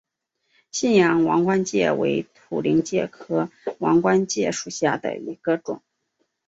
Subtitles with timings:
[0.71, 5.83] 信阳王冠介为土菱介科王冠介属下的一个种。